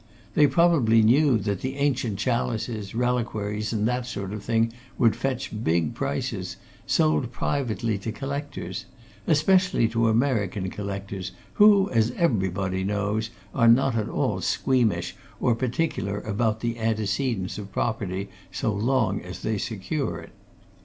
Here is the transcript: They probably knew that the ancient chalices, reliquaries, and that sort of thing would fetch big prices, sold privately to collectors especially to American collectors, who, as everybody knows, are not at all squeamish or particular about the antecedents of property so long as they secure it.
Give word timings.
They 0.33 0.47
probably 0.47 1.03
knew 1.03 1.37
that 1.37 1.61
the 1.61 1.75
ancient 1.75 2.17
chalices, 2.17 2.95
reliquaries, 2.95 3.71
and 3.71 3.87
that 3.87 4.07
sort 4.07 4.33
of 4.33 4.41
thing 4.43 4.73
would 4.97 5.15
fetch 5.15 5.51
big 5.63 5.93
prices, 5.93 6.57
sold 6.87 7.31
privately 7.31 7.99
to 7.99 8.11
collectors 8.11 8.85
especially 9.27 9.87
to 9.89 10.07
American 10.09 10.71
collectors, 10.71 11.33
who, 11.53 11.87
as 11.91 12.13
everybody 12.17 12.83
knows, 12.83 13.29
are 13.53 13.67
not 13.67 13.95
at 13.95 14.09
all 14.09 14.41
squeamish 14.41 15.15
or 15.39 15.53
particular 15.53 16.19
about 16.21 16.61
the 16.61 16.79
antecedents 16.79 17.59
of 17.59 17.71
property 17.71 18.27
so 18.51 18.73
long 18.73 19.21
as 19.21 19.43
they 19.43 19.59
secure 19.59 20.17
it. 20.19 20.31